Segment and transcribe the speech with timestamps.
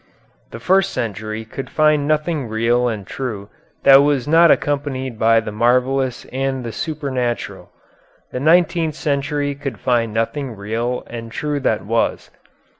[0.49, 3.51] "The first century could find nothing real and true
[3.83, 7.69] that was not accompanied by the marvellous and the 'supernatural.'
[8.31, 12.31] The nineteenth century could find nothing real and true that was.